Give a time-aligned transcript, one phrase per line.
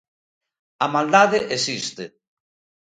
[0.85, 2.05] A maldade existe.